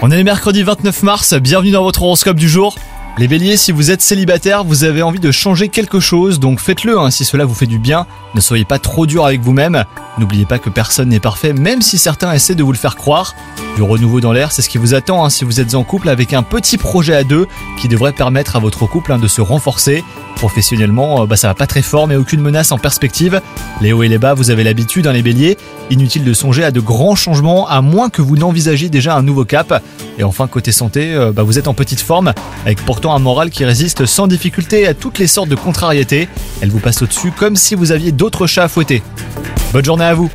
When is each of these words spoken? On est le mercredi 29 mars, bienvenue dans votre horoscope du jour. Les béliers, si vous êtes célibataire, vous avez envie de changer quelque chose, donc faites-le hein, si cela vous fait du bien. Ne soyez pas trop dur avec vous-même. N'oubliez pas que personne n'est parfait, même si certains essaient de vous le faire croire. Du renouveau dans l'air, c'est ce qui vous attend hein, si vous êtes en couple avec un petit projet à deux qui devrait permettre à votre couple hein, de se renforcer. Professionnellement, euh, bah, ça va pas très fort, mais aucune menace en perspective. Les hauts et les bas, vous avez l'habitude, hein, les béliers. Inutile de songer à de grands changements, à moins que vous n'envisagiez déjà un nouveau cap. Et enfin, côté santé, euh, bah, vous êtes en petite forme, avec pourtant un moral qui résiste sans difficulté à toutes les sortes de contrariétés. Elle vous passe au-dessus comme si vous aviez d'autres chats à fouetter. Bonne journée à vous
On 0.00 0.10
est 0.10 0.16
le 0.16 0.24
mercredi 0.24 0.62
29 0.62 1.02
mars, 1.02 1.34
bienvenue 1.34 1.72
dans 1.72 1.82
votre 1.82 2.02
horoscope 2.02 2.38
du 2.38 2.48
jour. 2.48 2.74
Les 3.18 3.28
béliers, 3.28 3.58
si 3.58 3.70
vous 3.70 3.90
êtes 3.90 4.00
célibataire, 4.00 4.64
vous 4.64 4.84
avez 4.84 5.02
envie 5.02 5.20
de 5.20 5.30
changer 5.30 5.68
quelque 5.68 6.00
chose, 6.00 6.40
donc 6.40 6.58
faites-le 6.58 6.98
hein, 6.98 7.10
si 7.10 7.26
cela 7.26 7.44
vous 7.44 7.54
fait 7.54 7.66
du 7.66 7.78
bien. 7.78 8.06
Ne 8.34 8.40
soyez 8.40 8.64
pas 8.64 8.78
trop 8.78 9.04
dur 9.04 9.26
avec 9.26 9.42
vous-même. 9.42 9.84
N'oubliez 10.16 10.46
pas 10.46 10.58
que 10.58 10.70
personne 10.70 11.10
n'est 11.10 11.20
parfait, 11.20 11.52
même 11.52 11.82
si 11.82 11.98
certains 11.98 12.32
essaient 12.32 12.54
de 12.54 12.62
vous 12.62 12.72
le 12.72 12.78
faire 12.78 12.96
croire. 12.96 13.34
Du 13.76 13.82
renouveau 13.82 14.20
dans 14.20 14.32
l'air, 14.32 14.52
c'est 14.52 14.60
ce 14.60 14.68
qui 14.68 14.76
vous 14.76 14.92
attend 14.92 15.24
hein, 15.24 15.30
si 15.30 15.46
vous 15.46 15.58
êtes 15.58 15.74
en 15.74 15.82
couple 15.82 16.10
avec 16.10 16.34
un 16.34 16.42
petit 16.42 16.76
projet 16.76 17.14
à 17.14 17.24
deux 17.24 17.46
qui 17.80 17.88
devrait 17.88 18.12
permettre 18.12 18.54
à 18.54 18.58
votre 18.58 18.86
couple 18.86 19.12
hein, 19.12 19.18
de 19.18 19.26
se 19.26 19.40
renforcer. 19.40 20.04
Professionnellement, 20.36 21.22
euh, 21.22 21.26
bah, 21.26 21.36
ça 21.36 21.48
va 21.48 21.54
pas 21.54 21.66
très 21.66 21.80
fort, 21.80 22.06
mais 22.06 22.16
aucune 22.16 22.42
menace 22.42 22.70
en 22.70 22.76
perspective. 22.76 23.40
Les 23.80 23.94
hauts 23.94 24.02
et 24.02 24.08
les 24.08 24.18
bas, 24.18 24.34
vous 24.34 24.50
avez 24.50 24.62
l'habitude, 24.62 25.06
hein, 25.06 25.12
les 25.12 25.22
béliers. 25.22 25.56
Inutile 25.88 26.22
de 26.22 26.34
songer 26.34 26.64
à 26.64 26.70
de 26.70 26.80
grands 26.80 27.14
changements, 27.14 27.66
à 27.66 27.80
moins 27.80 28.10
que 28.10 28.20
vous 28.20 28.36
n'envisagiez 28.36 28.90
déjà 28.90 29.16
un 29.16 29.22
nouveau 29.22 29.46
cap. 29.46 29.82
Et 30.18 30.22
enfin, 30.22 30.48
côté 30.48 30.70
santé, 30.70 31.14
euh, 31.14 31.32
bah, 31.32 31.42
vous 31.42 31.58
êtes 31.58 31.66
en 31.66 31.74
petite 31.74 32.02
forme, 32.02 32.34
avec 32.66 32.84
pourtant 32.84 33.14
un 33.14 33.20
moral 33.20 33.48
qui 33.48 33.64
résiste 33.64 34.04
sans 34.04 34.26
difficulté 34.26 34.86
à 34.86 34.92
toutes 34.92 35.18
les 35.18 35.26
sortes 35.26 35.48
de 35.48 35.56
contrariétés. 35.56 36.28
Elle 36.60 36.70
vous 36.70 36.80
passe 36.80 37.00
au-dessus 37.00 37.32
comme 37.32 37.56
si 37.56 37.74
vous 37.74 37.90
aviez 37.90 38.12
d'autres 38.12 38.46
chats 38.46 38.64
à 38.64 38.68
fouetter. 38.68 39.02
Bonne 39.72 39.84
journée 39.84 40.04
à 40.04 40.12
vous 40.12 40.30